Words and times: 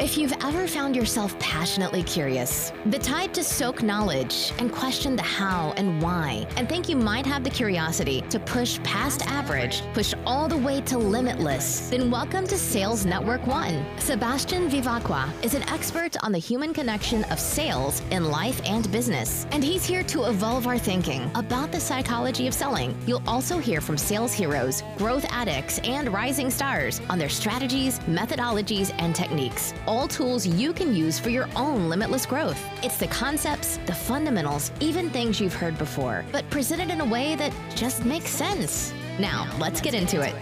If 0.00 0.16
you've 0.16 0.32
ever 0.42 0.66
found 0.66 0.96
yourself 0.96 1.38
passionately 1.38 2.02
curious, 2.02 2.72
the 2.86 2.98
type 2.98 3.34
to 3.34 3.44
soak 3.44 3.82
knowledge 3.82 4.50
and 4.58 4.72
question 4.72 5.14
the 5.14 5.20
how 5.20 5.74
and 5.76 6.00
why, 6.00 6.46
and 6.56 6.66
think 6.66 6.88
you 6.88 6.96
might 6.96 7.26
have 7.26 7.44
the 7.44 7.50
curiosity 7.50 8.22
to 8.30 8.40
push 8.40 8.82
past 8.82 9.20
average, 9.26 9.82
push 9.92 10.14
all 10.24 10.48
the 10.48 10.56
way 10.56 10.80
to 10.80 10.96
limitless, 10.96 11.90
then 11.90 12.10
welcome 12.10 12.46
to 12.46 12.56
Sales 12.56 13.04
Network 13.04 13.46
One. 13.46 13.84
Sebastian 13.98 14.70
Vivacqua 14.70 15.30
is 15.44 15.52
an 15.52 15.68
expert 15.68 16.16
on 16.24 16.32
the 16.32 16.38
human 16.38 16.72
connection 16.72 17.24
of 17.24 17.38
sales 17.38 18.00
in 18.10 18.30
life 18.30 18.62
and 18.64 18.90
business, 18.90 19.46
and 19.50 19.62
he's 19.62 19.84
here 19.84 20.02
to 20.04 20.30
evolve 20.30 20.66
our 20.66 20.78
thinking 20.78 21.30
about 21.34 21.72
the 21.72 21.80
psychology 21.80 22.46
of 22.46 22.54
selling. 22.54 22.96
You'll 23.06 23.22
also 23.26 23.58
hear 23.58 23.82
from 23.82 23.98
sales 23.98 24.32
heroes, 24.32 24.82
growth 24.96 25.26
addicts, 25.28 25.78
and 25.80 26.10
rising 26.10 26.48
stars 26.48 27.02
on 27.10 27.18
their 27.18 27.28
strategies, 27.28 27.98
methodologies, 28.08 28.94
and 28.98 29.14
techniques 29.14 29.74
all 29.90 30.06
tools 30.06 30.46
you 30.46 30.72
can 30.72 30.94
use 30.94 31.18
for 31.18 31.30
your 31.30 31.48
own 31.56 31.88
limitless 31.88 32.24
growth. 32.24 32.64
It's 32.84 32.96
the 32.96 33.08
concepts, 33.08 33.78
the 33.86 33.92
fundamentals, 33.92 34.70
even 34.78 35.10
things 35.10 35.40
you've 35.40 35.52
heard 35.52 35.76
before, 35.78 36.24
but 36.30 36.48
presented 36.48 36.90
in 36.90 37.00
a 37.00 37.04
way 37.04 37.34
that 37.34 37.52
just 37.74 38.04
makes 38.04 38.30
sense. 38.30 38.94
Now, 39.18 39.52
let's 39.58 39.80
get 39.80 39.94
into 39.94 40.20
it. 40.20 40.32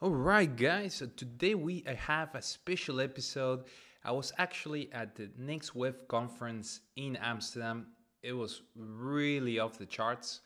All 0.00 0.10
right, 0.10 0.56
guys. 0.56 0.94
So 0.94 1.06
today 1.06 1.54
we 1.54 1.84
uh, 1.86 1.94
have 1.94 2.34
a 2.34 2.42
special 2.42 3.00
episode. 3.00 3.66
I 4.04 4.10
was 4.10 4.32
actually 4.38 4.92
at 4.92 5.14
the 5.14 5.30
Next 5.38 5.76
Web 5.76 6.08
conference 6.08 6.80
in 6.96 7.14
Amsterdam. 7.14 7.86
It 8.24 8.32
was 8.32 8.62
really 8.74 9.60
off 9.60 9.78
the 9.78 9.86
charts 9.86 10.40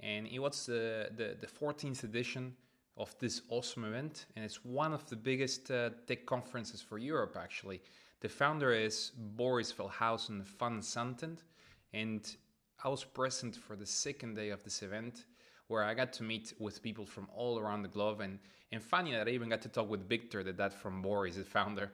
and 0.00 0.26
it 0.26 0.38
was 0.38 0.66
the, 0.66 1.08
the, 1.16 1.36
the 1.40 1.46
14th 1.46 2.04
edition 2.04 2.54
of 2.96 3.14
this 3.18 3.42
awesome 3.48 3.84
event. 3.84 4.26
And 4.36 4.44
it's 4.44 4.64
one 4.64 4.92
of 4.92 5.08
the 5.08 5.16
biggest 5.16 5.70
uh, 5.70 5.90
tech 6.06 6.26
conferences 6.26 6.80
for 6.80 6.98
europe 6.98 7.36
actually. 7.38 7.80
The 8.20 8.28
founder 8.28 8.72
is 8.72 9.12
boris 9.16 9.72
Veldhuijzen 9.72 10.42
van 10.58 10.80
Zanten 10.80 11.36
and 11.92 12.36
i 12.84 12.88
was 12.88 13.04
present 13.04 13.56
for 13.56 13.76
the 13.76 13.86
second 13.86 14.34
day 14.34 14.50
of 14.50 14.62
this 14.64 14.82
event 14.82 15.26
where 15.68 15.84
i 15.84 15.94
got 15.94 16.12
to 16.14 16.22
meet 16.22 16.52
with 16.58 16.82
people 16.82 17.06
from 17.06 17.28
all 17.34 17.58
around 17.58 17.82
the 17.82 17.88
globe. 17.88 18.20
And, 18.20 18.38
and 18.72 18.82
funny 18.82 19.12
that 19.12 19.28
i 19.28 19.30
even 19.30 19.48
got 19.48 19.62
to 19.62 19.68
talk 19.68 19.88
with 19.90 20.08
victor 20.08 20.42
the 20.42 20.52
dad 20.52 20.72
from 20.72 21.02
boris 21.02 21.36
the 21.36 21.44
founder. 21.44 21.90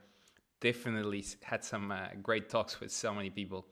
Definitely 0.61 1.25
had 1.43 1.65
some 1.65 1.91
uh, 1.91 2.07
great 2.23 2.49
talks 2.49 2.79
with 2.79 2.93
so 2.93 3.13
many 3.13 3.31
people. 3.31 3.67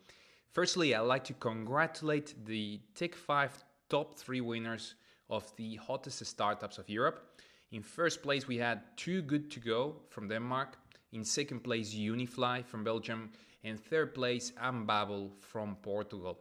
Firstly 0.50 0.94
i'd 0.96 1.00
like 1.00 1.24
to 1.24 1.34
congratulate 1.34 2.34
the 2.44 2.80
tech 2.96 3.14
5 3.14 3.64
top 3.90 4.14
three 4.14 4.40
winners 4.40 4.94
of 5.28 5.44
the 5.56 5.74
hottest 5.76 6.24
startups 6.24 6.78
of 6.78 6.88
Europe. 6.88 7.40
In 7.72 7.82
first 7.82 8.22
place, 8.22 8.46
we 8.46 8.56
had 8.56 8.82
Too 8.96 9.20
Good 9.20 9.50
To 9.50 9.60
Go 9.60 9.96
from 10.08 10.28
Denmark. 10.28 10.78
In 11.12 11.24
second 11.24 11.64
place, 11.64 11.92
Unifly 11.92 12.62
from 12.62 12.84
Belgium. 12.84 13.30
And 13.64 13.78
third 13.78 14.14
place, 14.14 14.52
Unbabel 14.62 15.30
from 15.40 15.76
Portugal. 15.82 16.38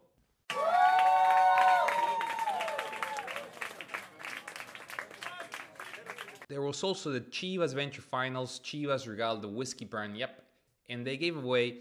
There 6.47 6.61
was 6.61 6.83
also 6.83 7.11
the 7.11 7.21
Chivas 7.21 7.73
Venture 7.73 8.01
Finals, 8.01 8.59
Chivas 8.63 9.07
Regal, 9.07 9.37
the 9.37 9.47
whiskey 9.47 9.85
brand, 9.85 10.17
yep. 10.17 10.43
And 10.87 11.05
they 11.05 11.17
gave 11.17 11.37
away 11.37 11.79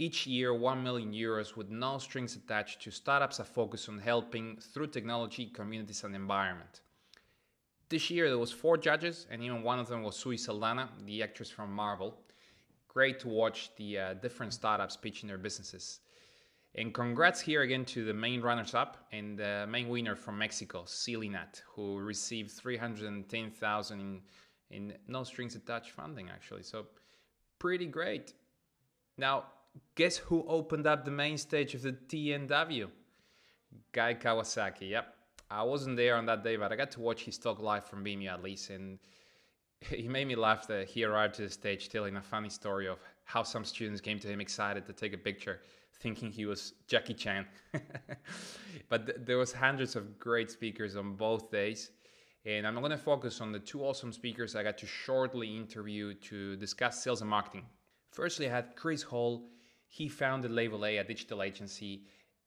each 0.00 0.26
year 0.26 0.54
1 0.54 0.82
million 0.82 1.12
euros 1.12 1.56
with 1.56 1.68
no 1.68 1.98
strings 1.98 2.34
attached 2.34 2.80
to 2.80 2.90
startups 2.90 3.36
that 3.36 3.46
focus 3.46 3.86
on 3.86 3.98
helping 3.98 4.56
through 4.56 4.86
technology, 4.86 5.44
communities 5.44 6.04
and 6.04 6.14
environment. 6.14 6.80
This 7.90 8.08
year 8.08 8.28
there 8.28 8.38
was 8.38 8.50
four 8.50 8.78
judges 8.78 9.26
and 9.30 9.42
even 9.42 9.62
one 9.62 9.78
of 9.78 9.88
them 9.88 10.02
was 10.02 10.18
Zoe 10.18 10.38
Saldana, 10.38 10.88
the 11.04 11.22
actress 11.22 11.50
from 11.50 11.70
Marvel. 11.70 12.18
Great 12.88 13.20
to 13.20 13.28
watch 13.28 13.70
the 13.76 13.98
uh, 13.98 14.14
different 14.14 14.54
startups 14.54 14.96
pitching 14.96 15.28
their 15.28 15.36
businesses. 15.36 16.00
And 16.76 16.94
congrats 16.94 17.38
here 17.42 17.60
again 17.60 17.84
to 17.86 18.06
the 18.06 18.14
main 18.14 18.40
runners 18.40 18.74
up 18.74 19.06
and 19.12 19.38
the 19.38 19.66
main 19.68 19.90
winner 19.90 20.16
from 20.16 20.38
Mexico, 20.38 20.84
Celinet, 20.86 21.62
who 21.74 21.98
received 21.98 22.52
310,000 22.52 24.00
in, 24.00 24.20
in 24.70 24.94
no 25.08 25.24
strings 25.24 25.56
attached 25.56 25.90
funding 25.90 26.30
actually. 26.30 26.62
So 26.62 26.86
pretty 27.58 27.86
great. 27.86 28.32
Now, 29.18 29.44
guess 29.94 30.16
who 30.16 30.44
opened 30.48 30.86
up 30.86 31.04
the 31.04 31.10
main 31.10 31.38
stage 31.38 31.74
of 31.74 31.82
the 31.82 31.92
TNW? 31.92 32.88
Guy 33.92 34.14
Kawasaki. 34.14 34.90
Yep. 34.90 35.14
I 35.50 35.62
wasn't 35.64 35.96
there 35.96 36.16
on 36.16 36.26
that 36.26 36.44
day, 36.44 36.56
but 36.56 36.72
I 36.72 36.76
got 36.76 36.92
to 36.92 37.00
watch 37.00 37.24
his 37.24 37.38
talk 37.38 37.60
live 37.60 37.84
from 37.84 38.04
Vimeo 38.04 38.32
at 38.32 38.42
least. 38.42 38.70
And 38.70 38.98
he 39.80 40.08
made 40.08 40.26
me 40.26 40.36
laugh 40.36 40.66
that 40.68 40.88
he 40.88 41.04
arrived 41.04 41.34
to 41.36 41.42
the 41.42 41.50
stage 41.50 41.88
telling 41.88 42.16
a 42.16 42.22
funny 42.22 42.48
story 42.48 42.86
of 42.88 42.98
how 43.24 43.42
some 43.42 43.64
students 43.64 44.00
came 44.00 44.18
to 44.20 44.28
him 44.28 44.40
excited 44.40 44.86
to 44.86 44.92
take 44.92 45.12
a 45.12 45.18
picture 45.18 45.60
thinking 46.00 46.30
he 46.30 46.46
was 46.46 46.74
Jackie 46.86 47.14
Chan. 47.14 47.46
but 48.88 49.06
th- 49.06 49.18
there 49.22 49.38
was 49.38 49.52
hundreds 49.52 49.96
of 49.96 50.18
great 50.18 50.50
speakers 50.50 50.96
on 50.96 51.14
both 51.14 51.50
days. 51.50 51.90
And 52.46 52.66
I'm 52.66 52.74
going 52.76 52.90
to 52.90 52.98
focus 52.98 53.40
on 53.42 53.52
the 53.52 53.58
two 53.58 53.82
awesome 53.82 54.12
speakers 54.12 54.56
I 54.56 54.62
got 54.62 54.78
to 54.78 54.86
shortly 54.86 55.56
interview 55.56 56.14
to 56.14 56.56
discuss 56.56 57.02
sales 57.02 57.20
and 57.20 57.28
marketing. 57.28 57.66
Firstly, 58.12 58.48
I 58.48 58.54
had 58.54 58.76
Chris 58.76 59.02
Hall 59.02 59.50
he 59.90 60.08
founded 60.08 60.52
Label 60.52 60.86
A, 60.86 60.98
a 60.98 61.04
digital 61.04 61.42
agency, 61.42 62.04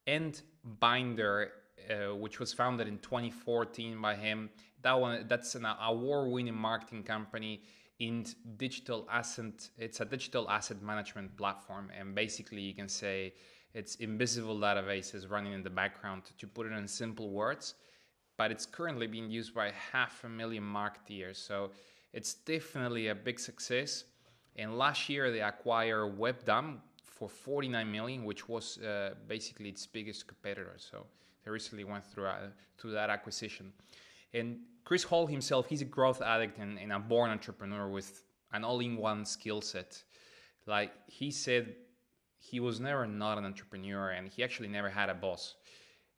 and 0.07 0.41
Bynder, 0.79 1.51
uh, 1.89 2.15
which 2.15 2.39
was 2.39 2.53
founded 2.53 2.87
in 2.87 2.97
2014 2.99 4.01
by 4.01 4.15
him. 4.15 4.49
That 4.81 4.93
one, 4.93 5.25
that's 5.27 5.53
an 5.55 5.65
award-winning 5.65 6.55
marketing 6.55 7.03
company 7.03 7.63
in 7.99 8.25
digital 8.55 9.05
asset. 9.11 9.69
It's 9.77 9.99
a 9.99 10.05
digital 10.05 10.49
asset 10.49 10.81
management 10.81 11.35
platform, 11.35 11.91
and 11.97 12.15
basically, 12.15 12.61
you 12.61 12.73
can 12.73 12.87
say 12.87 13.33
it's 13.73 13.95
invisible 13.95 14.57
databases 14.57 15.29
running 15.29 15.51
in 15.51 15.63
the 15.63 15.69
background. 15.69 16.23
To 16.37 16.47
put 16.47 16.65
it 16.65 16.71
in 16.71 16.87
simple 16.87 17.29
words, 17.29 17.75
but 18.37 18.51
it's 18.51 18.65
currently 18.65 19.07
being 19.07 19.29
used 19.29 19.53
by 19.53 19.73
half 19.91 20.23
a 20.23 20.29
million 20.29 20.63
marketeers. 20.63 21.35
So 21.35 21.71
it's 22.13 22.35
definitely 22.35 23.09
a 23.09 23.15
big 23.15 23.37
success. 23.37 24.05
And 24.55 24.77
last 24.77 25.09
year 25.09 25.29
they 25.29 25.41
acquired 25.41 26.17
Webdam, 26.17 26.77
for 27.27 27.29
49 27.29 27.91
million, 27.91 28.25
which 28.25 28.49
was 28.49 28.77
uh, 28.79 29.13
basically 29.27 29.69
its 29.69 29.85
biggest 29.85 30.27
competitor. 30.27 30.73
So 30.77 31.05
they 31.43 31.51
recently 31.51 31.83
went 31.83 32.05
through 32.05 32.25
uh, 32.25 32.49
through 32.77 32.91
that 32.91 33.09
acquisition. 33.09 33.71
And 34.33 34.59
Chris 34.83 35.03
Hall 35.03 35.27
himself, 35.27 35.67
he's 35.67 35.81
a 35.81 35.85
growth 35.85 36.21
addict 36.21 36.57
and, 36.59 36.77
and 36.79 36.91
a 36.91 36.99
born 36.99 37.29
entrepreneur 37.31 37.87
with 37.87 38.23
an 38.51 38.63
all-in-one 38.63 39.25
skill 39.25 39.61
set. 39.61 40.03
Like 40.65 40.91
he 41.07 41.31
said, 41.31 41.75
he 42.39 42.59
was 42.59 42.79
never 42.79 43.05
not 43.07 43.37
an 43.37 43.45
entrepreneur, 43.45 44.09
and 44.09 44.27
he 44.27 44.43
actually 44.43 44.67
never 44.67 44.89
had 44.89 45.09
a 45.09 45.13
boss. 45.13 45.55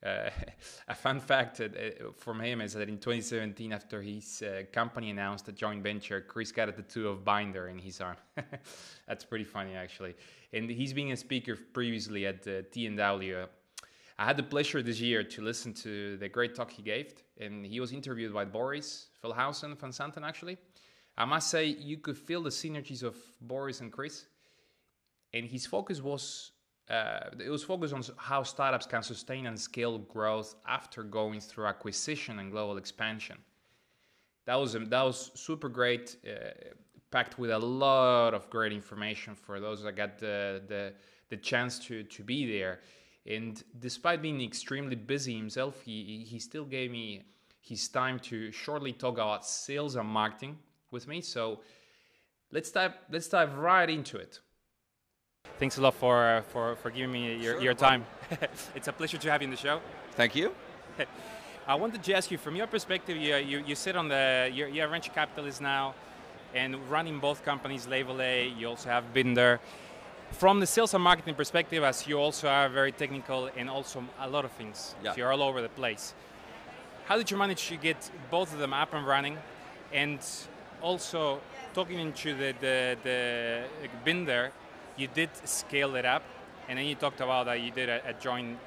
Uh, 0.05 0.29
a 0.88 0.95
fun 0.95 1.19
fact 1.19 1.59
uh, 1.59 1.67
from 2.16 2.39
him 2.39 2.61
is 2.61 2.73
that 2.73 2.88
in 2.88 2.97
2017, 2.97 3.73
after 3.73 4.01
his 4.01 4.43
uh, 4.43 4.63
company 4.71 5.09
announced 5.09 5.47
a 5.47 5.51
joint 5.51 5.81
venture, 5.81 6.21
Chris 6.21 6.51
got 6.51 6.69
a 6.69 6.71
tattoo 6.71 7.07
of 7.07 7.25
Bynder 7.25 7.67
in 7.67 7.79
his 7.79 7.99
arm. 8.01 8.17
That's 9.07 9.25
pretty 9.25 9.45
funny, 9.45 9.75
actually. 9.75 10.16
And 10.53 10.69
he's 10.69 10.93
been 10.93 11.11
a 11.11 11.17
speaker 11.17 11.57
previously 11.73 12.25
at 12.27 12.43
the 12.43 12.66
TNW. 12.71 13.47
I 14.17 14.25
had 14.25 14.38
the 14.38 14.43
pleasure 14.43 14.81
this 14.81 15.01
year 15.01 15.23
to 15.23 15.41
listen 15.41 15.73
to 15.73 16.16
the 16.17 16.29
great 16.29 16.55
talk 16.55 16.72
he 16.72 16.83
gave, 16.83 17.13
and 17.39 17.66
he 17.66 17.79
was 17.79 17.91
interviewed 17.91 18.33
by 18.33 18.45
Boris 18.45 19.07
Veldhuijzen 19.22 19.77
van 19.77 19.91
Zanten, 19.91 20.23
actually. 20.23 20.57
I 21.17 21.25
must 21.25 21.49
say, 21.49 21.66
you 21.66 21.97
could 21.97 22.17
feel 22.17 22.43
the 22.43 22.49
synergies 22.49 23.03
of 23.03 23.16
Boris 23.41 23.81
and 23.81 23.91
Chris, 23.91 24.25
and 25.33 25.45
his 25.45 25.66
focus 25.66 26.01
was 26.01 26.51
uh, 26.90 27.31
it 27.40 27.50
was 27.50 27.63
focused 27.63 27.94
on 27.94 28.03
how 28.18 28.44
startups 28.44 28.85
can 28.85 29.01
sustain 29.01 29.47
and 29.47 29.59
scale 29.59 29.97
growth 29.97 30.56
after 30.68 31.03
going 31.03 31.40
through 31.40 31.66
acquisition 31.66 32.40
and 32.40 32.52
global 32.52 32.78
expansion. 32.78 33.37
That 34.46 34.55
was 34.55 34.73
that 34.73 35.02
was 35.02 35.32
super 35.34 35.70
great, 35.70 36.17
uh, 36.28 36.52
packed 37.09 37.40
with 37.40 37.49
a 37.49 37.58
lot 37.58 38.35
of 38.35 38.49
great 38.52 38.72
information 38.72 39.34
for 39.34 39.59
those 39.59 39.82
that 39.84 39.96
got 39.96 40.20
the 40.20 40.61
the, 40.67 40.93
the 41.29 41.37
chance 41.37 41.79
to 41.79 42.03
to 42.03 42.23
be 42.23 42.59
there. 42.59 42.82
And 43.26 43.64
despite 43.79 44.22
being 44.22 44.41
extremely 44.41 44.96
busy 44.96 45.35
himself, 45.35 45.81
he 45.81 46.23
he 46.29 46.38
still 46.38 46.66
gave 46.66 46.91
me 46.91 47.23
his 47.61 47.88
time 47.88 48.20
to 48.20 48.52
shortly 48.52 48.93
talk 48.93 49.16
about 49.16 49.43
sales 49.43 49.96
and 49.96 50.08
marketing 50.08 50.59
with 50.91 51.08
me. 51.08 51.22
So 51.22 51.61
let's 52.52 52.70
dive 52.70 52.93
let's 53.11 53.28
dive 53.28 53.58
right 53.58 53.90
into 53.90 54.17
it. 54.17 54.40
Thanks 55.59 55.77
a 55.77 55.81
lot 55.81 55.93
for, 55.93 56.25
uh, 56.25 56.41
for, 56.41 56.75
for 56.75 56.89
giving 56.89 57.11
me 57.11 57.35
your, 57.35 57.53
sure, 57.53 57.61
your 57.61 57.73
time. 57.73 58.05
it's 58.75 58.87
a 58.87 58.93
pleasure 58.93 59.17
to 59.17 59.31
have 59.31 59.41
you 59.41 59.45
in 59.45 59.51
the 59.51 59.57
show. 59.57 59.79
Thank 60.11 60.35
you. 60.35 60.53
I 61.67 61.75
wanted 61.75 62.03
to 62.03 62.13
ask 62.13 62.29
you, 62.29 62.37
from 62.37 62.55
your 62.55 62.67
perspective, 62.67 63.17
you, 63.17 63.35
you, 63.37 63.63
you 63.65 63.75
sit 63.75 63.95
on 63.95 64.09
the, 64.09 64.51
you're, 64.53 64.67
you're 64.67 64.85
a 64.85 64.89
venture 64.89 65.11
capitalist 65.11 65.61
now, 65.61 65.95
and 66.53 66.75
running 66.89 67.19
both 67.19 67.43
companies, 67.43 67.87
Label 67.87 68.21
A, 68.21 68.47
you 68.49 68.67
also 68.67 68.89
have 68.89 69.13
Bynder. 69.13 69.59
From 70.31 70.59
the 70.59 70.67
sales 70.67 70.93
and 70.93 71.03
marketing 71.03 71.35
perspective, 71.35 71.83
as 71.83 72.07
you 72.07 72.17
also 72.19 72.49
are 72.49 72.69
very 72.69 72.91
technical 72.91 73.49
and 73.55 73.69
also 73.69 74.03
a 74.19 74.29
lot 74.29 74.45
of 74.45 74.51
things, 74.51 74.95
yeah. 75.03 75.11
so 75.11 75.17
you're 75.17 75.31
all 75.31 75.41
over 75.41 75.61
the 75.61 75.69
place. 75.69 76.13
how 77.05 77.17
did 77.17 77.31
you 77.31 77.37
manage 77.37 77.67
to 77.69 77.77
get 77.77 78.09
both 78.29 78.51
of 78.51 78.59
them 78.59 78.73
up 78.73 78.93
and 78.93 79.07
running? 79.07 79.37
And 79.93 80.19
also, 80.81 81.39
talking 81.73 81.99
into 81.99 82.35
the, 82.35 82.53
the, 82.61 82.97
the 83.03 83.63
Bynder, 84.03 84.51
you 84.97 85.07
did 85.07 85.29
scale 85.45 85.95
it 85.95 86.05
up, 86.05 86.23
and 86.67 86.77
then 86.77 86.85
you 86.85 86.95
talked 86.95 87.21
about 87.21 87.45
that 87.45 87.61
you 87.61 87.71
did 87.71 87.89
a, 87.89 88.01
a 88.07 88.13
joint 88.13 88.57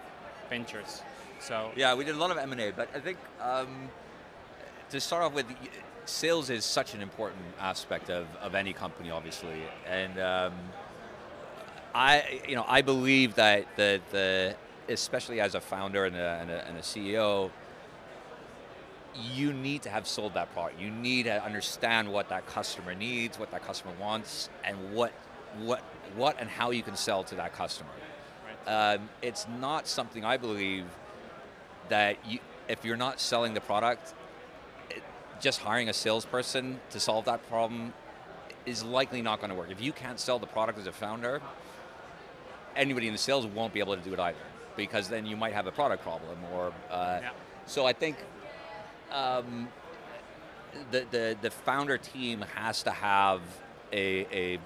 ventures. 0.49 1.03
So 1.41 1.71
yeah, 1.77 1.95
we 1.95 2.05
did 2.05 2.15
a 2.15 2.19
lot 2.19 2.31
of 2.31 2.39
M 2.39 2.53
and 2.53 2.61
A, 2.61 2.71
but 2.73 2.89
I 2.95 3.01
think 3.01 3.19
um, 3.41 3.89
to 4.91 5.01
start 5.01 5.23
off 5.23 5.35
with, 5.35 5.47
sales 6.05 6.51
is 6.51 6.65
such 6.65 6.95
an 6.95 7.03
important 7.03 7.43
aspect 7.61 8.11
of, 8.11 8.27
of 8.41 8.55
any 8.55 8.73
company, 8.73 9.11
obviously, 9.11 9.63
and 9.87 10.19
um, 10.19 10.55
I 11.95 12.41
you 12.49 12.55
know 12.55 12.65
I 12.67 12.83
believe 12.83 13.35
that 13.37 13.77
the 13.77 14.01
the 14.11 14.57
especially 14.89 15.41
as 15.41 15.55
a 15.55 15.61
founder 15.61 16.07
and 16.07 16.17
a, 16.17 16.39
and 16.41 16.51
a, 16.51 16.67
and 16.67 16.79
a 16.79 16.81
CEO, 16.81 17.51
you 19.35 19.53
need 19.53 19.83
to 19.83 19.91
have 19.91 20.07
sold 20.07 20.35
that 20.35 20.53
product. 20.55 20.81
You 20.81 20.91
need 20.91 21.25
to 21.25 21.45
understand 21.45 22.11
what 22.11 22.29
that 22.31 22.47
customer 22.47 22.95
needs, 22.95 23.39
what 23.39 23.51
that 23.51 23.65
customer 23.65 23.93
wants, 24.01 24.49
and 24.65 24.95
what 24.95 25.13
what 25.63 25.83
what 26.17 26.37
and 26.41 26.49
how 26.49 26.71
you 26.71 26.83
can 26.83 26.97
sell 26.97 27.23
to 27.25 27.35
that 27.35 27.53
customer. 27.53 27.91
Right. 28.67 28.95
Um, 28.95 29.09
it's 29.23 29.47
not 29.61 29.87
something 29.87 30.25
I 30.25 30.37
believe 30.37 30.85
that 31.89 32.17
you, 32.27 32.39
if 32.69 32.85
you're 32.85 32.97
not 32.97 33.21
selling 33.21 33.55
the 33.55 33.61
product, 33.61 34.15
it, 34.91 35.03
just 35.41 35.61
hiring 35.61 35.89
a 35.89 35.93
salesperson 35.93 36.81
to 36.91 37.01
solve 37.01 37.25
that 37.27 37.49
problem 37.49 37.93
is 38.67 38.83
likely 38.85 39.23
not 39.23 39.41
going 39.41 39.51
to 39.51 39.57
work. 39.57 39.71
If 39.71 39.81
you 39.81 39.93
can't 39.93 40.21
sell 40.21 40.39
the 40.39 40.47
product 40.47 40.79
as 40.79 40.87
a 40.87 40.93
founder, 40.93 41.41
anybody 42.77 43.07
in 43.07 43.13
the 43.13 43.19
sales 43.19 43.47
won't 43.47 43.73
be 43.73 43.81
able 43.81 43.97
to 43.97 44.03
do 44.03 44.13
it 44.13 44.21
either, 44.21 44.39
because 44.77 45.09
then 45.09 45.27
you 45.27 45.37
might 45.37 45.53
have 45.53 45.67
a 45.67 45.73
product 45.73 46.03
problem. 46.03 46.39
Or 46.53 46.73
uh, 46.91 47.21
yeah. 47.23 47.31
so 47.67 47.87
I 47.87 47.93
think 47.93 48.17
um, 49.11 49.69
the, 50.91 51.07
the 51.11 51.37
the 51.41 51.51
founder 51.51 51.97
team 51.97 52.45
has 52.55 52.83
to 52.83 52.91
have 52.91 53.41
a, 53.93 54.27
a 54.33 54.59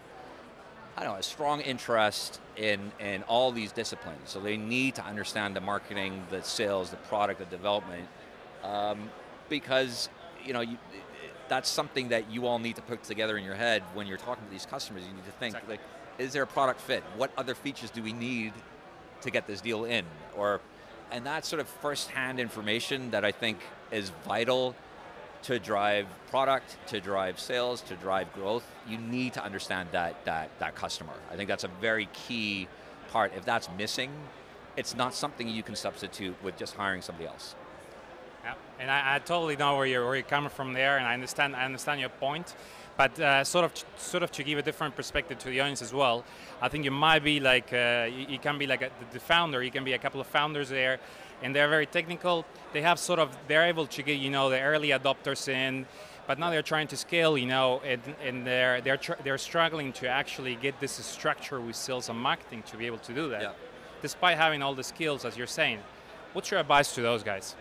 I 0.97 1.05
don't 1.05 1.15
know, 1.15 1.19
a 1.19 1.23
strong 1.23 1.61
interest 1.61 2.41
in, 2.57 2.93
in 3.01 3.23
all 3.25 3.51
these 3.51 3.73
disciplines. 3.73 4.31
So 4.31 4.41
they 4.41 4.57
need 4.57 4.95
to 4.97 5.05
understand 5.05 5.57
the 5.57 5.61
marketing, 5.61 6.27
the 6.31 6.43
sales, 6.43 6.91
the 6.91 6.97
product, 6.97 7.39
the 7.39 7.47
development, 7.47 8.09
um, 8.63 9.11
because 9.49 10.09
you 10.45 10.53
know 10.53 10.61
you, 10.61 10.77
that's 11.49 11.69
something 11.69 12.09
that 12.09 12.31
you 12.31 12.47
all 12.47 12.59
need 12.59 12.77
to 12.77 12.83
put 12.83 13.03
together 13.03 13.37
in 13.37 13.45
your 13.45 13.55
head 13.55 13.83
when 13.95 14.07
you're 14.07 14.17
talking 14.17 14.45
to 14.45 14.51
these 14.51 14.67
customers. 14.67 15.05
You 15.07 15.15
need 15.15 15.25
to 15.25 15.33
think 15.33 15.55
exactly. 15.55 15.75
like, 15.75 15.81
is 16.19 16.33
there 16.33 16.43
a 16.43 16.47
product 16.47 16.81
fit? 16.81 17.03
What 17.17 17.31
other 17.37 17.55
features 17.55 17.91
do 17.91 18.03
we 18.03 18.13
need 18.13 18.53
to 19.23 19.31
get 19.31 19.47
this 19.47 19.61
deal 19.61 19.85
in? 19.85 20.05
Or, 20.37 20.61
and 21.11 21.27
that 21.27 21.45
sort 21.45 21.61
of 21.61 21.69
first-hand 21.69 22.41
information 22.41 23.11
that 23.11 23.25
I 23.25 23.33
think 23.33 23.59
is 23.91 24.13
vital 24.27 24.75
to 25.43 25.59
drive 25.59 26.07
product, 26.31 26.77
to 26.89 27.01
drive 27.01 27.39
sales, 27.39 27.81
to 27.83 27.95
drive 27.97 28.33
growth, 28.33 28.65
you 28.89 28.99
need 28.99 29.33
to 29.35 29.45
understand 29.45 29.89
that, 29.93 30.25
that, 30.25 30.51
that 30.59 30.75
customer. 30.75 31.15
I 31.31 31.37
think 31.37 31.49
that's 31.49 31.65
a 31.65 31.71
very 31.81 32.09
key 32.13 32.69
part. 33.11 33.33
If 33.37 33.45
that's 33.45 33.69
missing, 33.77 34.11
it's 34.77 34.97
not 34.97 35.15
something 35.15 35.49
you 35.49 35.63
can 35.63 35.77
substitute 35.77 36.37
with 36.43 36.57
just 36.57 36.75
hiring 36.75 37.03
somebody 37.03 37.29
else. 37.29 37.55
Yeah, 38.45 38.55
and 38.81 38.91
I, 38.91 39.17
I 39.17 39.19
totally 39.19 39.57
know 39.57 39.77
where 39.77 39.87
you're, 39.87 40.05
where 40.05 40.17
you're 40.17 40.25
coming 40.25 40.51
from 40.51 40.73
there, 40.73 40.99
and 40.99 41.07
I 41.07 41.15
understand, 41.15 41.55
I 41.55 41.65
understand 41.65 42.01
your 42.01 42.09
point. 42.09 42.55
But 42.97 43.19
uh, 43.19 43.43
sort 43.45 43.65
of, 43.65 43.73
sort 43.97 44.23
of 44.23 44.31
to 44.33 44.43
give 44.43 44.59
a 44.59 44.63
different 44.63 44.95
perspective 44.95 45.39
to 45.39 45.49
the 45.49 45.61
audience 45.61 45.83
as 45.83 45.93
well, 45.93 46.25
I 46.61 46.69
think 46.69 46.85
you 46.85 46.91
might 46.91 47.25
be 47.25 47.41
like, 47.41 47.73
uh, 47.73 48.09
you, 48.11 48.27
you, 48.29 48.39
can 48.39 48.59
be 48.59 48.67
like 48.67 48.83
a, 48.83 48.91
the 49.13 49.21
founder. 49.21 49.63
You 49.63 49.71
can 49.71 49.85
be 49.85 49.95
a 49.95 49.99
couple 49.99 50.21
of 50.21 50.27
founders 50.27 50.69
there, 50.69 51.01
and 51.43 51.55
they're 51.55 51.69
very 51.69 51.87
technical. 51.87 52.45
They 52.73 52.83
have 52.83 52.99
sort 52.99 53.19
of, 53.19 53.37
they're 53.49 53.65
able 53.65 53.87
to 53.87 54.03
get, 54.03 54.19
you 54.19 54.31
know, 54.31 54.51
the 54.51 54.61
early 54.61 54.89
adopters 54.89 55.49
in, 55.49 55.87
but 56.27 56.39
now 56.39 56.51
they're 56.51 56.63
trying 56.63 56.87
to 56.89 56.97
scale, 56.97 57.37
you 57.37 57.47
know, 57.47 57.81
and, 57.85 58.01
and 58.23 58.47
they're, 58.47 58.81
they're, 58.81 59.01
they're 59.25 59.39
struggling 59.39 59.93
to 59.95 60.09
actually 60.09 60.57
get 60.57 60.79
this 60.79 60.93
structure 60.93 61.61
with 61.61 61.77
sales 61.77 62.09
and 62.09 62.19
marketing 62.19 62.63
to 62.65 62.77
be 62.77 62.87
able 62.87 62.99
to 62.99 63.13
do 63.13 63.29
that, 63.31 63.43
yeah. 63.43 63.53
despite 64.03 64.37
having 64.37 64.63
all 64.63 64.75
the 64.75 64.85
skills, 64.85 65.25
as 65.25 65.37
you're 65.37 65.47
saying. 65.47 65.81
What's 66.33 66.51
your 66.51 66.61
advice 66.61 66.95
to 66.95 67.03
those 67.03 67.23
guys? 67.23 67.57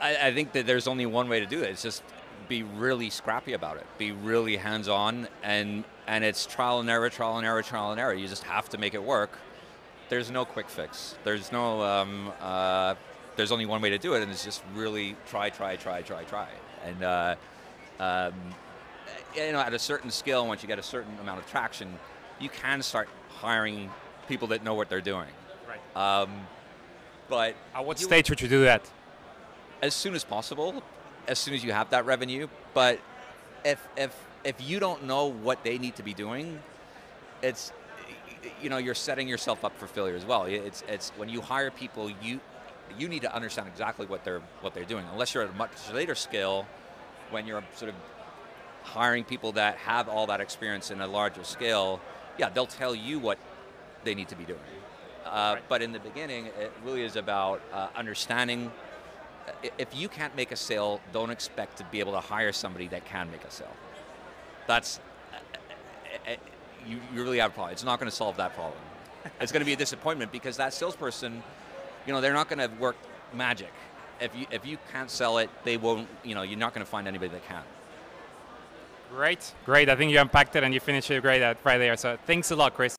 I, 0.00 0.28
I 0.28 0.34
think 0.34 0.52
that 0.52 0.66
there's 0.66 0.88
only 0.88 1.06
one 1.06 1.28
way 1.28 1.40
to 1.40 1.46
do 1.46 1.62
it. 1.62 1.70
It's 1.70 1.82
just 1.82 2.02
be 2.50 2.62
really 2.64 3.08
scrappy 3.08 3.54
about 3.54 3.76
it, 3.78 3.86
be 3.96 4.10
really 4.12 4.56
hands-on, 4.56 5.28
and 5.42 5.84
and 6.06 6.24
it's 6.24 6.44
trial 6.44 6.80
and 6.80 6.90
error, 6.90 7.08
trial 7.08 7.38
and 7.38 7.46
error, 7.46 7.62
trial 7.62 7.92
and 7.92 8.00
error. 8.00 8.12
You 8.12 8.28
just 8.28 8.42
have 8.42 8.68
to 8.70 8.78
make 8.78 8.92
it 8.92 9.02
work. 9.02 9.38
There's 10.10 10.30
no 10.30 10.44
quick 10.44 10.68
fix. 10.68 11.16
There's 11.24 11.52
no 11.52 11.80
um, 11.82 12.32
uh, 12.40 12.96
there's 13.36 13.52
only 13.52 13.64
one 13.64 13.80
way 13.80 13.90
to 13.90 13.98
do 13.98 14.14
it, 14.14 14.22
and 14.22 14.30
it's 14.30 14.44
just 14.44 14.62
really 14.74 15.16
try, 15.28 15.48
try, 15.48 15.76
try, 15.76 16.02
try, 16.02 16.24
try. 16.24 16.48
And 16.84 17.02
uh, 17.02 17.36
um, 18.00 18.34
you 19.36 19.52
know, 19.52 19.60
at 19.60 19.72
a 19.72 19.78
certain 19.78 20.10
scale, 20.10 20.46
once 20.46 20.62
you 20.62 20.66
get 20.66 20.80
a 20.80 20.82
certain 20.82 21.16
amount 21.20 21.38
of 21.38 21.46
traction, 21.46 21.94
you 22.40 22.48
can 22.48 22.82
start 22.82 23.08
hiring 23.28 23.88
people 24.28 24.48
that 24.48 24.64
know 24.64 24.74
what 24.74 24.88
they're 24.90 25.00
doing. 25.00 25.28
Right. 25.68 26.22
Um, 26.22 26.30
but 27.28 27.54
at 27.76 27.86
what 27.86 28.00
stage 28.00 28.28
would 28.28 28.40
you 28.40 28.48
do 28.48 28.64
that? 28.64 28.90
As 29.82 29.94
soon 29.94 30.14
as 30.14 30.24
possible, 30.24 30.82
as 31.30 31.38
soon 31.38 31.54
as 31.54 31.64
you 31.64 31.72
have 31.72 31.88
that 31.90 32.04
revenue. 32.04 32.48
But 32.74 33.00
if 33.64 33.80
if 33.96 34.14
if 34.44 34.56
you 34.60 34.80
don't 34.80 35.04
know 35.04 35.26
what 35.26 35.64
they 35.64 35.78
need 35.78 35.96
to 35.96 36.02
be 36.02 36.12
doing, 36.12 36.58
it's 37.40 37.72
you 38.60 38.68
know 38.68 38.78
you're 38.78 38.94
setting 38.94 39.28
yourself 39.28 39.64
up 39.64 39.78
for 39.78 39.86
failure 39.86 40.16
as 40.16 40.26
well. 40.26 40.44
It's 40.44 40.82
it's 40.88 41.10
when 41.16 41.30
you 41.30 41.40
hire 41.40 41.70
people, 41.70 42.10
you 42.20 42.40
you 42.98 43.08
need 43.08 43.22
to 43.22 43.34
understand 43.34 43.68
exactly 43.68 44.06
what 44.06 44.24
they're 44.24 44.42
what 44.60 44.74
they're 44.74 44.84
doing. 44.84 45.06
Unless 45.12 45.32
you're 45.32 45.44
at 45.44 45.50
a 45.50 45.54
much 45.54 45.70
later 45.94 46.16
scale, 46.16 46.66
when 47.30 47.46
you're 47.46 47.62
sort 47.76 47.90
of 47.90 47.94
hiring 48.82 49.24
people 49.24 49.52
that 49.52 49.76
have 49.76 50.08
all 50.08 50.26
that 50.26 50.40
experience 50.40 50.90
in 50.90 51.00
a 51.00 51.06
larger 51.06 51.44
scale, 51.44 52.00
yeah, 52.38 52.48
they'll 52.48 52.66
tell 52.66 52.94
you 52.94 53.18
what 53.20 53.38
they 54.04 54.14
need 54.14 54.28
to 54.28 54.36
be 54.36 54.44
doing. 54.44 54.58
Uh, 55.24 55.52
right. 55.54 55.62
But 55.68 55.82
in 55.82 55.92
the 55.92 56.00
beginning, 56.00 56.46
it 56.46 56.72
really 56.82 57.02
is 57.02 57.14
about 57.14 57.60
uh, 57.72 57.88
understanding. 57.94 58.72
If 59.78 59.94
you 59.94 60.08
can't 60.08 60.34
make 60.36 60.52
a 60.52 60.56
sale, 60.56 61.00
don't 61.12 61.30
expect 61.30 61.78
to 61.78 61.84
be 61.84 62.00
able 62.00 62.12
to 62.12 62.20
hire 62.20 62.52
somebody 62.52 62.88
that 62.88 63.04
can 63.04 63.30
make 63.30 63.44
a 63.44 63.50
sale. 63.50 63.74
That's 64.66 65.00
uh, 65.32 66.30
uh, 66.30 66.36
you, 66.86 67.00
you 67.14 67.22
really 67.22 67.38
have 67.38 67.50
a 67.50 67.54
problem. 67.54 67.72
It's 67.72 67.84
not 67.84 67.98
going 67.98 68.10
to 68.10 68.16
solve 68.16 68.36
that 68.36 68.54
problem. 68.54 68.80
it's 69.40 69.52
going 69.52 69.60
to 69.60 69.66
be 69.66 69.72
a 69.72 69.76
disappointment 69.76 70.32
because 70.32 70.56
that 70.56 70.72
salesperson 70.72 71.42
you 72.06 72.12
know, 72.12 72.20
they're 72.20 72.32
not 72.32 72.48
going 72.48 72.58
to 72.58 72.74
work 72.76 72.96
magic. 73.34 73.72
If 74.20 74.34
you 74.36 74.46
if 74.50 74.66
you 74.66 74.78
can't 74.92 75.10
sell 75.10 75.38
it, 75.38 75.48
they 75.64 75.76
won't. 75.76 76.08
You 76.24 76.34
know, 76.34 76.42
you're 76.42 76.58
not 76.58 76.74
going 76.74 76.84
to 76.84 76.90
find 76.90 77.08
anybody 77.08 77.32
that 77.32 77.46
can. 77.46 77.62
Great, 79.10 79.52
great. 79.64 79.88
I 79.88 79.96
think 79.96 80.12
you 80.12 80.20
unpacked 80.20 80.54
it 80.56 80.62
and 80.62 80.72
you 80.72 80.80
finished 80.80 81.10
it 81.10 81.22
great 81.22 81.42
right 81.64 81.78
there. 81.78 81.96
So 81.96 82.18
thanks 82.26 82.50
a 82.50 82.56
lot, 82.56 82.74
Chris. 82.74 82.96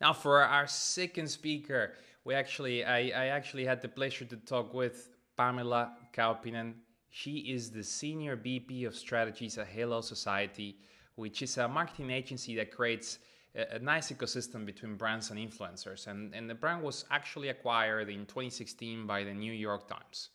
Now 0.00 0.12
for 0.12 0.42
our 0.42 0.66
second 0.66 1.28
speaker, 1.28 1.94
we 2.24 2.34
actually 2.34 2.84
I, 2.84 2.98
I 3.08 3.26
actually 3.26 3.64
had 3.64 3.80
the 3.80 3.88
pleasure 3.88 4.24
to 4.24 4.36
talk 4.36 4.74
with 4.74 5.08
Pamela 5.38 5.92
Kaupinen. 6.12 6.74
She 7.10 7.38
is 7.38 7.70
the 7.70 7.84
senior 7.84 8.36
VP 8.36 8.84
of 8.84 8.94
strategies 8.94 9.56
at 9.56 9.68
Hello 9.68 10.02
Society, 10.02 10.76
which 11.14 11.40
is 11.40 11.56
a 11.56 11.68
marketing 11.68 12.10
agency 12.10 12.56
that 12.56 12.74
creates 12.74 13.20
a, 13.54 13.78
nice 13.78 14.12
ecosystem 14.12 14.66
between 14.66 14.96
brands 14.96 15.30
and 15.30 15.38
influencers. 15.38 16.06
And, 16.06 16.34
and 16.34 16.50
the 16.50 16.54
brand 16.54 16.82
was 16.82 17.04
actually 17.10 17.48
acquired 17.48 18.10
in 18.10 18.26
2016 18.26 19.06
by 19.06 19.24
the 19.24 19.32
New 19.32 19.52
York 19.52 19.88
Times. 19.88 20.30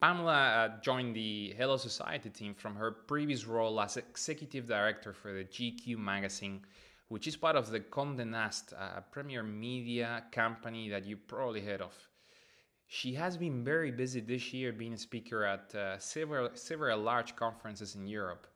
Pamela 0.00 0.34
uh, 0.34 0.80
joined 0.80 1.16
the 1.16 1.54
Hello 1.56 1.76
Society 1.76 2.30
team 2.30 2.54
from 2.54 2.76
her 2.76 2.92
previous 2.92 3.46
role 3.46 3.80
as 3.80 3.96
executive 3.96 4.68
director 4.68 5.12
for 5.12 5.32
the 5.32 5.44
GQ 5.44 5.98
magazine, 5.98 6.60
which 7.08 7.26
is 7.26 7.36
part 7.36 7.56
of 7.56 7.70
the 7.70 7.80
Condé 7.80 8.28
Nast, 8.28 8.72
a 8.72 9.02
premier 9.10 9.42
media 9.42 10.22
company 10.30 10.88
that 10.88 11.04
you 11.04 11.16
probably 11.16 11.62
heard 11.62 11.80
of. 11.80 12.07
She 12.90 13.12
has 13.14 13.36
been 13.36 13.62
very 13.62 13.90
busy 13.90 14.20
this 14.20 14.54
year 14.54 14.72
being 14.72 14.94
a 14.94 14.98
speaker 14.98 15.44
at 15.44 15.74
uh, 15.74 15.98
several, 15.98 16.48
several 16.54 16.98
large 16.98 17.36
conferences 17.36 17.94
in 17.94 18.06
Europe. 18.06 18.46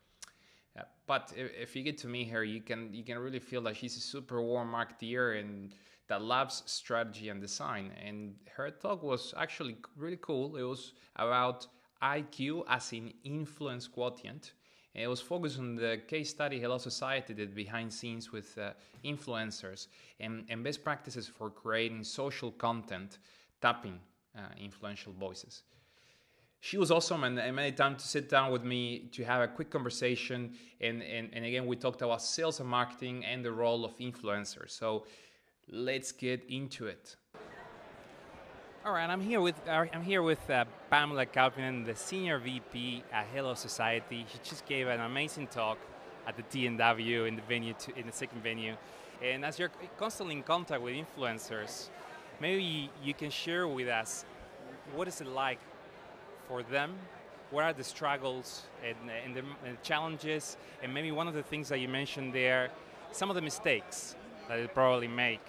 Yeah, 0.75 0.85
but 1.07 1.35
if, 1.37 1.51
if, 1.55 1.77
you 1.77 1.83
get 1.83 1.99
to 1.99 2.09
meet 2.09 2.31
her, 2.31 2.43
you 2.43 2.63
can 2.63 2.95
you 2.95 3.05
can 3.05 3.19
really 3.19 3.41
feel 3.41 3.61
that 3.63 3.77
she's 3.77 3.95
a 3.99 4.01
super 4.01 4.41
warm 4.41 4.73
marketeer 4.73 5.39
and 5.39 5.75
that 6.09 6.23
loves 6.23 6.63
strategy 6.65 7.29
and 7.29 7.43
design. 7.43 7.93
And 8.03 8.35
her 8.57 8.71
talk 8.71 9.03
was 9.03 9.35
actually 9.37 9.77
really 9.97 10.19
cool. 10.21 10.57
It 10.57 10.63
was 10.63 10.95
about 11.17 11.67
IQ 12.03 12.65
as 12.69 12.91
in 12.95 13.13
influence 13.25 13.87
quotient. 13.87 14.53
And 14.95 15.05
it 15.05 15.09
was 15.09 15.21
focused 15.21 15.59
on 15.59 15.77
the 15.77 16.01
case 16.09 16.31
study 16.31 16.59
Hello 16.59 16.79
Society 16.79 17.35
did 17.35 17.55
behind 17.55 17.93
scenes 17.93 18.33
with 18.33 18.57
uh, 18.57 18.73
influencers 19.05 19.89
and, 20.21 20.45
and 20.49 20.65
best 20.65 20.83
practices 20.83 21.29
for 21.29 21.51
creating 21.51 22.05
social 22.05 22.51
content, 22.51 23.19
tapping 23.61 23.95
uh, 23.95 24.12
influential 24.59 25.13
voices 25.13 25.63
she 26.65 26.79
was 26.79 26.93
awesome 26.93 27.25
and, 27.25 27.41
and 27.41 27.57
made 27.57 27.77
time 27.77 27.97
to 27.97 28.07
sit 28.07 28.29
down 28.29 28.53
with 28.53 28.63
me 28.63 29.09
to 29.11 29.25
have 29.25 29.43
a 29.43 29.49
quick 29.49 29.69
conversation. 29.69 30.53
And, 30.81 31.03
and, 31.03 31.29
and 31.33 31.45
again, 31.45 31.67
we 31.67 31.75
talked 31.75 32.03
about 32.03 32.23
sales 32.23 32.61
and 32.61 32.69
marketing 32.69 33.25
and 33.25 33.45
the 33.45 33.51
role 33.51 33.85
of 33.85 33.99
influencers. 33.99 34.71
So 34.71 35.05
let's 35.69 36.13
get 36.13 36.45
into 36.49 36.87
it. 36.87 37.17
All 38.85 38.93
right, 38.93 39.11
I'm 39.11 39.21
here 39.21 39.41
with 39.41 39.61
uh, 39.69 39.87
I'm 39.93 40.03
here 40.03 40.23
with 40.23 40.49
uh, 40.51 40.65
Pamela 40.89 41.27
Kaupinen, 41.27 41.85
the 41.85 41.97
senior 41.97 42.39
VP 42.39 43.05
at 43.13 43.27
Hello 43.33 43.55
Society. 43.55 44.25
She 44.33 44.39
just 44.49 44.65
gave 44.67 44.87
an 44.87 45.01
amazing 45.01 45.49
talk 45.49 45.79
at 46.29 46.37
the 46.37 46.43
TNW 46.45 47.27
in 47.27 47.37
the 47.37 47.43
venue 47.43 47.75
to, 47.75 47.99
in 47.99 48.07
the 48.07 48.13
second 48.13 48.41
venue. 48.43 48.77
And 49.21 49.45
as 49.45 49.59
you're 49.59 49.71
constantly 49.99 50.37
in 50.37 50.43
contact 50.43 50.81
with 50.81 50.95
influencers, 50.95 51.89
maybe 52.43 52.91
you 53.05 53.15
can 53.15 53.31
share 53.31 53.69
with 53.69 53.89
us 53.89 54.25
what 54.97 55.07
is 55.07 55.21
it 55.21 55.29
like 55.29 55.61
for 56.49 56.63
them 56.65 56.99
what 57.53 57.65
are 57.65 57.73
the 57.73 57.85
struggles 57.85 58.63
and, 58.85 58.97
and, 59.25 59.37
the, 59.37 59.41
and, 59.65 59.77
the, 59.77 59.83
challenges, 59.83 60.57
and 60.83 60.93
maybe 60.93 61.13
one 61.13 61.29
of 61.29 61.35
the 61.35 61.43
things 61.43 61.69
that 61.69 61.79
you 61.81 61.87
mentioned 61.87 62.33
there, 62.33 62.71
some 63.13 63.29
of 63.29 63.37
the 63.37 63.43
mistakes 63.43 64.17
that 64.49 64.57
they 64.57 64.67
probably 64.67 65.07
make, 65.07 65.43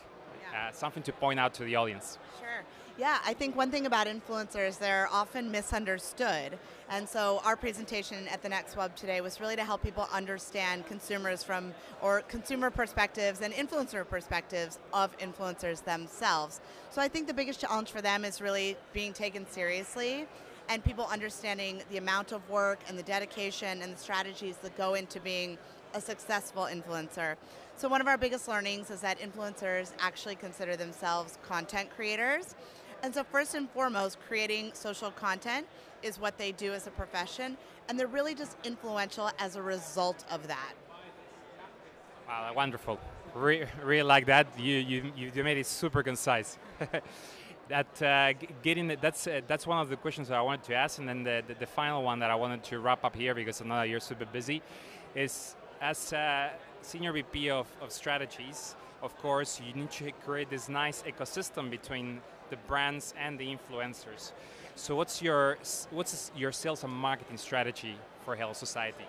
yeah. 0.51 0.67
uh, 0.67 0.71
something 0.73 1.01
to 1.01 1.13
point 1.13 1.39
out 1.39 1.53
to 1.53 1.63
the 1.63 1.77
audience. 1.77 2.19
Sure. 2.39 2.63
Yeah, 2.95 3.17
I 3.25 3.33
think 3.33 3.55
one 3.55 3.71
thing 3.71 3.87
about 3.87 4.05
influencers, 4.05 4.77
they're 4.77 5.09
often 5.11 5.49
misunderstood. 5.49 6.59
And 6.91 7.09
so 7.09 7.41
our 7.43 7.55
presentation 7.55 8.27
at 8.27 8.43
the 8.43 8.49
Next 8.49 8.77
Web 8.77 8.95
today 8.95 9.19
was 9.19 9.41
really 9.41 9.55
to 9.55 9.63
help 9.63 9.81
people 9.81 10.07
understand 10.13 10.85
consumers 10.85 11.43
from, 11.43 11.73
or 12.03 12.21
consumer 12.21 12.69
perspectives 12.69 13.41
and 13.41 13.51
influencer 13.51 14.07
perspectives 14.07 14.77
of 14.93 15.17
influencers 15.17 15.83
themselves. 15.83 16.61
So 16.91 17.01
I 17.01 17.07
think 17.07 17.25
the 17.25 17.33
biggest 17.33 17.61
challenge 17.61 17.89
for 17.89 18.01
them 18.01 18.23
is 18.23 18.41
really 18.41 18.77
being 18.93 19.11
taken 19.11 19.49
seriously 19.49 20.27
and 20.69 20.83
people 20.83 21.07
understanding 21.11 21.81
the 21.89 21.97
amount 21.97 22.31
of 22.31 22.47
work 22.47 22.79
and 22.87 22.97
the 22.97 23.03
dedication 23.03 23.81
and 23.81 23.95
the 23.95 23.99
strategies 23.99 24.57
that 24.57 24.77
go 24.77 24.93
into 24.93 25.19
being 25.19 25.57
a 25.95 26.01
successful 26.01 26.67
influencer. 26.71 27.35
So 27.75 27.89
one 27.89 28.01
of 28.01 28.07
our 28.07 28.19
biggest 28.19 28.47
learnings 28.47 28.91
is 28.91 29.01
that 29.01 29.19
influencers 29.19 29.93
actually 29.99 30.35
consider 30.35 30.75
themselves 30.75 31.39
content 31.47 31.89
creators. 31.95 32.53
And 33.03 33.13
so 33.13 33.21
first 33.25 33.53
and 33.53 33.69
foremost, 33.69 34.17
creating 34.27 34.71
social 34.73 35.11
content 35.11 35.67
is 36.01 36.17
what 36.17 36.37
they 36.37 36.53
do 36.53 36.71
as 36.73 36.87
a 36.87 36.91
profession, 36.91 37.57
and 37.87 37.99
they're 37.99 38.07
really 38.07 38.33
just 38.33 38.55
influential 38.63 39.29
as 39.39 39.57
a 39.57 39.61
result 39.61 40.23
of 40.31 40.47
that. 40.47 40.73
Wow, 42.29 42.53
wonderful. 42.55 42.97
Re- 43.35 43.65
really 43.83 44.03
like 44.03 44.25
that. 44.27 44.47
You, 44.57 44.77
you, 44.77 45.11
you 45.17 45.43
made 45.43 45.57
it 45.57 45.65
super 45.65 46.01
concise. 46.01 46.57
that 47.67 48.01
uh, 48.01 48.33
getting 48.61 48.95
that's 49.01 49.27
uh, 49.27 49.41
that's 49.47 49.67
one 49.67 49.79
of 49.79 49.89
the 49.89 49.97
questions 49.97 50.29
that 50.29 50.37
I 50.37 50.41
wanted 50.41 50.63
to 50.63 50.75
ask, 50.75 50.97
and 50.99 51.07
then 51.07 51.23
the, 51.23 51.43
the, 51.45 51.55
the, 51.55 51.65
final 51.65 52.03
one 52.03 52.19
that 52.19 52.31
I 52.31 52.35
wanted 52.35 52.63
to 52.65 52.79
wrap 52.79 53.03
up 53.03 53.15
here 53.15 53.35
because 53.35 53.61
I 53.61 53.65
know 53.65 53.81
you're 53.83 53.99
super 53.99 54.25
busy, 54.25 54.61
is 55.13 55.55
as 55.81 56.13
uh, 56.13 56.49
senior 56.81 57.11
VP 57.11 57.49
of, 57.49 57.67
of 57.81 57.91
strategies, 57.91 58.75
of 59.01 59.17
course, 59.17 59.59
you 59.59 59.73
need 59.73 59.91
to 59.91 60.11
create 60.25 60.49
this 60.49 60.69
nice 60.69 61.03
ecosystem 61.03 61.69
between 61.69 62.21
the 62.53 62.67
brands 62.67 63.15
and 63.19 63.39
the 63.39 63.47
influencers. 63.55 64.31
So, 64.75 64.95
what's 64.95 65.21
your 65.21 65.57
what's 65.89 66.31
your 66.37 66.51
sales 66.51 66.83
and 66.83 66.93
marketing 66.93 67.37
strategy 67.37 67.95
for 68.23 68.35
Hello 68.35 68.53
Society? 68.53 69.05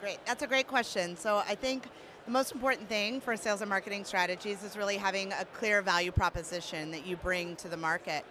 Great, 0.00 0.18
that's 0.26 0.42
a 0.42 0.46
great 0.46 0.68
question. 0.68 1.16
So, 1.16 1.42
I 1.48 1.56
think 1.56 1.88
the 2.24 2.30
most 2.30 2.52
important 2.52 2.88
thing 2.88 3.20
for 3.20 3.36
sales 3.36 3.62
and 3.62 3.68
marketing 3.68 4.04
strategies 4.04 4.62
is 4.62 4.76
really 4.76 4.96
having 4.96 5.32
a 5.32 5.44
clear 5.58 5.82
value 5.82 6.12
proposition 6.12 6.92
that 6.92 7.04
you 7.04 7.16
bring 7.16 7.56
to 7.56 7.68
the 7.68 7.76
market. 7.76 8.24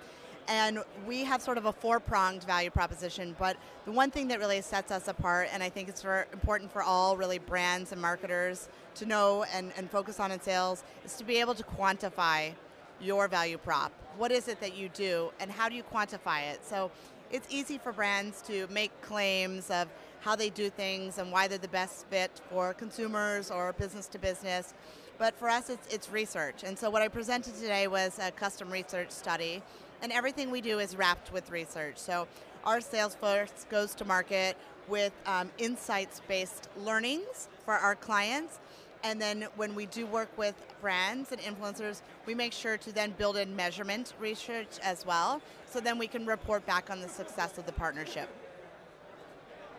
And 0.47 0.79
we 1.07 1.23
have 1.23 1.41
sort 1.41 1.57
of 1.57 1.65
a 1.65 1.73
four 1.73 1.99
pronged 1.99 2.43
value 2.43 2.69
proposition, 2.69 3.35
but 3.39 3.55
the 3.85 3.91
one 3.91 4.11
thing 4.11 4.27
that 4.29 4.39
really 4.39 4.61
sets 4.61 4.91
us 4.91 5.07
apart, 5.07 5.47
and 5.53 5.63
I 5.63 5.69
think 5.69 5.87
it's 5.87 6.01
for, 6.01 6.27
important 6.33 6.71
for 6.71 6.83
all 6.83 7.15
really 7.15 7.39
brands 7.39 7.93
and 7.93 8.01
marketers 8.01 8.67
to 8.95 9.05
know 9.05 9.45
and, 9.53 9.71
and 9.77 9.89
focus 9.89 10.19
on 10.19 10.31
in 10.31 10.41
sales, 10.41 10.83
is 11.05 11.15
to 11.15 11.23
be 11.23 11.37
able 11.37 11.53
to 11.53 11.63
quantify 11.63 12.53
your 12.99 13.27
value 13.27 13.57
prop. 13.57 13.91
What 14.17 14.31
is 14.31 14.47
it 14.47 14.59
that 14.61 14.75
you 14.75 14.89
do, 14.89 15.31
and 15.39 15.51
how 15.51 15.69
do 15.69 15.75
you 15.75 15.83
quantify 15.83 16.51
it? 16.51 16.65
So 16.65 16.91
it's 17.31 17.47
easy 17.49 17.77
for 17.77 17.91
brands 17.91 18.41
to 18.43 18.67
make 18.67 18.91
claims 19.01 19.71
of 19.71 19.87
how 20.21 20.35
they 20.35 20.49
do 20.49 20.69
things 20.69 21.17
and 21.17 21.31
why 21.31 21.47
they're 21.47 21.57
the 21.57 21.67
best 21.67 22.05
fit 22.07 22.41
for 22.49 22.73
consumers 22.73 23.49
or 23.49 23.73
business 23.73 24.07
to 24.07 24.19
business. 24.19 24.73
But 25.17 25.37
for 25.37 25.49
us, 25.49 25.69
it's, 25.69 25.93
it's 25.93 26.11
research. 26.11 26.63
And 26.63 26.77
so 26.77 26.89
what 26.89 27.01
I 27.01 27.07
presented 27.07 27.55
today 27.55 27.87
was 27.87 28.19
a 28.19 28.31
custom 28.31 28.69
research 28.71 29.11
study. 29.11 29.61
And 30.01 30.11
everything 30.11 30.51
we 30.51 30.61
do 30.61 30.79
is 30.79 30.95
wrapped 30.95 31.31
with 31.31 31.49
research. 31.49 31.97
So 31.97 32.27
our 32.65 32.81
sales 32.81 33.15
force 33.15 33.65
goes 33.69 33.95
to 33.95 34.05
market 34.05 34.57
with 34.87 35.13
um, 35.25 35.49
insights-based 35.57 36.69
learnings 36.83 37.47
for 37.65 37.73
our 37.73 37.95
clients. 37.95 38.59
And 39.03 39.21
then 39.21 39.47
when 39.57 39.75
we 39.75 39.85
do 39.85 40.05
work 40.05 40.29
with 40.37 40.55
brands 40.81 41.31
and 41.33 41.41
influencers, 41.41 42.01
we 42.25 42.33
make 42.33 42.53
sure 42.53 42.77
to 42.77 42.91
then 42.91 43.11
build 43.17 43.35
in 43.35 43.53
measurement 43.55 44.13
research 44.19 44.79
as 44.81 45.05
well. 45.05 45.41
So 45.69 45.81
then 45.81 45.97
we 45.97 46.07
can 46.07 46.25
report 46.25 46.65
back 46.65 46.89
on 46.89 47.01
the 47.01 47.09
success 47.09 47.57
of 47.57 47.65
the 47.65 47.73
partnership. 47.73 48.29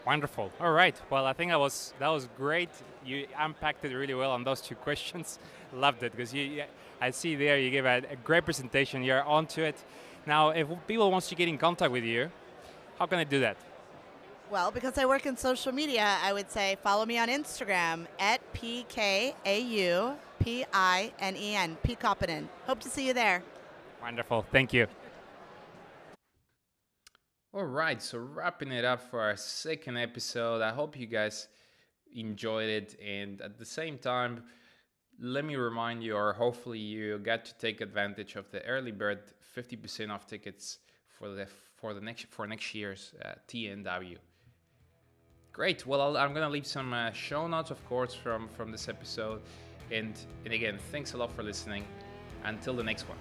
Wonderful. 0.07 0.53
All 0.61 0.73
right. 0.73 0.95
Well, 1.09 1.25
I 1.25 1.33
think 1.33 1.51
that 1.51 1.59
was 1.59 1.95
that 1.99 2.09
was 2.09 2.29
great. 2.37 2.69
You 3.07 3.27
unpacked 3.39 3.85
it 3.87 3.95
really 3.95 4.13
well 4.13 4.33
on 4.33 4.45
those 4.45 4.61
two 4.61 4.75
questions. 4.75 5.39
Loved 5.73 6.03
it 6.03 6.13
because 6.13 6.35
you, 6.35 6.65
I 7.01 7.11
see 7.11 7.35
there 7.37 7.59
you 7.59 7.71
gave 7.71 7.87
a, 7.87 8.03
a, 8.11 8.17
great 8.17 8.45
presentation. 8.45 9.03
You're 9.03 9.23
onto 9.23 9.63
it. 9.63 9.83
Now, 10.27 10.51
if 10.51 10.69
people 10.87 11.11
wants 11.11 11.29
to 11.31 11.35
get 11.35 11.49
in 11.49 11.57
contact 11.57 11.91
with 11.91 12.05
you, 12.05 12.31
how 12.99 13.07
can 13.07 13.19
they 13.19 13.25
do 13.25 13.41
that? 13.41 13.57
Well, 14.51 14.71
because 14.71 14.99
I 14.99 15.07
work 15.07 15.25
in 15.25 15.39
social 15.39 15.73
media, 15.73 16.19
I 16.23 16.33
would 16.35 16.51
say 16.51 16.77
follow 16.83 17.07
me 17.07 17.19
on 17.19 17.29
Instagram 17.29 18.07
at 18.19 18.41
pkaupinen, 21.25 21.77
P 21.83 21.97
Hope 22.67 22.81
to 22.81 22.89
see 22.89 23.07
you 23.07 23.13
there. 23.13 23.43
Wonderful. 24.01 24.45
Thank 24.51 24.73
you. 24.73 24.87
All 27.53 27.65
right, 27.65 28.03
so 28.03 28.19
wrapping 28.19 28.73
it 28.73 28.85
up 28.85 29.01
for 29.11 29.21
our 29.21 29.37
second 29.37 29.97
episode. 29.97 30.61
I 30.61 30.71
hope 30.71 30.99
you 30.99 31.07
guys 31.07 31.47
enjoyed 32.15 32.69
it, 32.69 32.97
and 33.01 33.41
at 33.41 33.59
the 33.59 33.65
same 33.65 33.99
time, 33.99 34.43
let 35.21 35.45
me 35.45 35.55
remind 35.55 36.03
you, 36.03 36.17
or 36.17 36.33
hopefully 36.33 36.81
you 36.81 37.19
get 37.19 37.45
to 37.45 37.55
take 37.59 37.81
advantage 37.81 38.35
of 38.35 38.51
the 38.51 38.65
early 38.65 38.91
bird 38.91 39.21
50% 39.57 40.11
off 40.11 40.27
tickets 40.27 40.79
for 41.07 41.29
the 41.29 41.47
for 41.77 41.95
the 41.95 42.01
next 42.01 42.27
for 42.31 42.47
next 42.47 42.75
year's 42.75 43.15
uh, 43.25 43.35
TNW. 43.47 44.17
Great. 45.55 45.87
Well, 45.87 46.17
i 46.17 46.25
am 46.25 46.35
gonna 46.35 46.51
leave 46.51 46.67
some 46.67 46.93
uh, 46.93 47.13
show 47.13 47.47
notes, 47.47 47.71
of 47.71 47.83
course, 47.89 48.13
from 48.13 48.49
from 48.57 48.73
this 48.73 48.89
episode, 48.89 49.41
and 49.93 50.13
and 50.45 50.53
again, 50.53 50.79
thanks 50.91 51.13
a 51.15 51.17
lot 51.17 51.33
for 51.33 51.45
listening. 51.45 51.85
Until 52.43 52.75
the 52.75 52.83
next 52.83 53.09
one. 53.09 53.17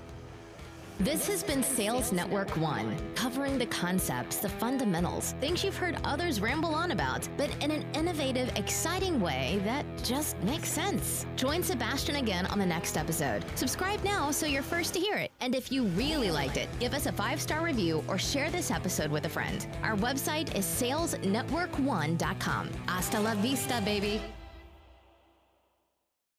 This 0.99 1.27
has 1.27 1.43
been 1.43 1.63
Sales 1.63 2.11
Network 2.11 2.49
One, 2.57 2.97
covering 3.15 3.57
the 3.57 3.65
concepts, 3.67 4.37
the 4.37 4.49
fundamentals, 4.49 5.33
things 5.41 5.63
you've 5.63 5.77
heard 5.77 5.97
others 6.03 6.39
ramble 6.39 6.75
on 6.75 6.91
about, 6.91 7.27
but 7.37 7.49
in 7.63 7.71
an 7.71 7.85
innovative, 7.93 8.51
exciting 8.55 9.19
way 9.19 9.59
that 9.63 9.85
just 10.03 10.37
makes 10.43 10.69
sense. 10.69 11.25
Join 11.35 11.63
Sebastian 11.63 12.17
again 12.17 12.45
on 12.47 12.59
the 12.59 12.65
next 12.65 12.95
episode. 12.95 13.43
Subscribe 13.55 14.03
now 14.03 14.29
so 14.31 14.45
you're 14.45 14.61
first 14.63 14.93
to 14.93 14.99
hear 14.99 15.17
it. 15.17 15.32
And 15.43 15.53
if 15.53 15.73
you 15.73 15.83
really 15.87 16.31
liked 16.31 16.55
it, 16.55 16.69
give 16.79 16.93
us 16.93 17.05
a 17.05 17.11
five 17.11 17.41
star 17.41 17.65
review 17.65 18.01
or 18.07 18.17
share 18.17 18.49
this 18.49 18.71
episode 18.71 19.11
with 19.11 19.25
a 19.25 19.29
friend. 19.29 19.67
Our 19.83 19.97
website 19.97 20.55
is 20.55 20.65
salesnetwork1.com. 20.65 22.69
Hasta 22.87 23.19
la 23.19 23.35
vista, 23.35 23.81
baby. 23.83 24.21